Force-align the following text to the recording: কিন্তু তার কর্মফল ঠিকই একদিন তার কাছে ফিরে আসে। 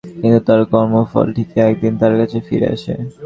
কিন্তু 0.21 0.39
তার 0.47 0.61
কর্মফল 0.71 1.25
ঠিকই 1.35 1.59
একদিন 1.61 1.93
তার 2.01 2.13
কাছে 2.19 2.37
ফিরে 2.47 2.67
আসে। 2.75 2.93